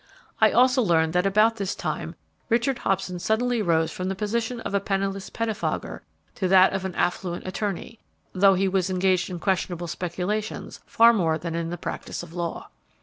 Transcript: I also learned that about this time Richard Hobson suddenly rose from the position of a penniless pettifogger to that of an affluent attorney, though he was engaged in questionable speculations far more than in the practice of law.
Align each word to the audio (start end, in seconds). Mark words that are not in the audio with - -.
I 0.39 0.49
also 0.49 0.81
learned 0.81 1.13
that 1.13 1.27
about 1.27 1.57
this 1.57 1.75
time 1.75 2.15
Richard 2.49 2.79
Hobson 2.79 3.19
suddenly 3.19 3.61
rose 3.61 3.91
from 3.91 4.09
the 4.09 4.15
position 4.15 4.59
of 4.61 4.73
a 4.73 4.79
penniless 4.79 5.29
pettifogger 5.29 6.01
to 6.33 6.47
that 6.47 6.73
of 6.73 6.85
an 6.85 6.95
affluent 6.95 7.45
attorney, 7.45 7.99
though 8.33 8.55
he 8.55 8.67
was 8.67 8.89
engaged 8.89 9.29
in 9.29 9.37
questionable 9.37 9.85
speculations 9.85 10.79
far 10.87 11.13
more 11.13 11.37
than 11.37 11.53
in 11.53 11.69
the 11.69 11.77
practice 11.77 12.23
of 12.23 12.33
law. 12.33 12.69